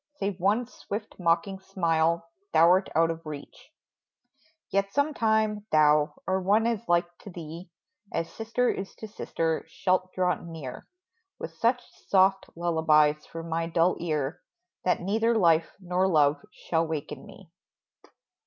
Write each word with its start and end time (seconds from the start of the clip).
Save 0.15 0.39
one 0.39 0.65
swift, 0.65 1.19
mocking 1.19 1.59
smile 1.59 2.27
thou 2.53 2.71
'rt 2.71 2.89
out 2.95 3.11
of 3.11 3.23
reach! 3.23 3.69
Yet, 4.71 4.91
sometime, 4.91 5.67
thou, 5.71 6.15
or 6.25 6.41
one 6.41 6.65
as 6.65 6.81
like 6.89 7.15
to 7.19 7.29
thee 7.29 7.69
As 8.11 8.27
sister 8.33 8.67
is 8.67 8.95
to 8.95 9.07
sister, 9.07 9.63
shalt 9.67 10.11
draw 10.13 10.33
near 10.41 10.87
With 11.37 11.53
such 11.53 11.83
soft 12.07 12.49
lullabies 12.55 13.27
for 13.27 13.43
my 13.43 13.67
dull 13.67 13.95
ear, 13.99 14.41
That 14.85 15.01
neither 15.01 15.37
life 15.37 15.75
nor 15.79 16.07
love 16.07 16.41
shall 16.51 16.87
waken 16.87 17.23
me 17.23 17.51